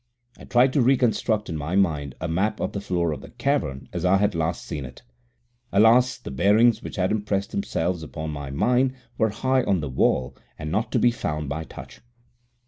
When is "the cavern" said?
3.21-3.87